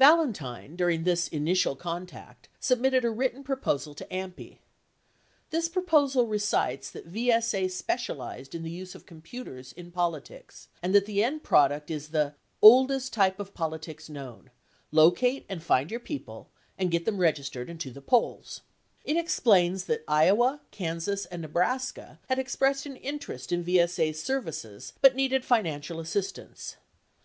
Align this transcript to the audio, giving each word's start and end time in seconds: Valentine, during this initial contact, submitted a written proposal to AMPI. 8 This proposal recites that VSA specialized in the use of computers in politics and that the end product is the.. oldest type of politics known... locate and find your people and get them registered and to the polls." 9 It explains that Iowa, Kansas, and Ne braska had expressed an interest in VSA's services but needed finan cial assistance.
Valentine, 0.00 0.74
during 0.74 1.04
this 1.04 1.28
initial 1.28 1.76
contact, 1.76 2.48
submitted 2.58 3.04
a 3.04 3.10
written 3.10 3.44
proposal 3.44 3.94
to 3.94 4.04
AMPI. 4.06 4.54
8 4.54 4.58
This 5.50 5.68
proposal 5.68 6.26
recites 6.26 6.90
that 6.90 7.08
VSA 7.12 7.70
specialized 7.70 8.56
in 8.56 8.64
the 8.64 8.70
use 8.72 8.96
of 8.96 9.06
computers 9.06 9.72
in 9.72 9.92
politics 9.92 10.66
and 10.82 10.92
that 10.92 11.06
the 11.06 11.22
end 11.22 11.44
product 11.44 11.88
is 11.88 12.08
the.. 12.08 12.34
oldest 12.60 13.12
type 13.12 13.38
of 13.38 13.54
politics 13.54 14.08
known... 14.08 14.50
locate 14.90 15.46
and 15.48 15.62
find 15.62 15.92
your 15.92 16.00
people 16.00 16.50
and 16.76 16.90
get 16.90 17.04
them 17.04 17.18
registered 17.18 17.70
and 17.70 17.78
to 17.78 17.92
the 17.92 18.02
polls." 18.02 18.62
9 19.06 19.14
It 19.16 19.20
explains 19.20 19.84
that 19.84 20.02
Iowa, 20.08 20.62
Kansas, 20.72 21.26
and 21.26 21.42
Ne 21.42 21.46
braska 21.48 22.18
had 22.28 22.40
expressed 22.40 22.86
an 22.86 22.96
interest 22.96 23.52
in 23.52 23.64
VSA's 23.64 24.20
services 24.20 24.94
but 25.00 25.14
needed 25.14 25.44
finan 25.44 25.78
cial 25.80 26.00
assistance. 26.00 26.74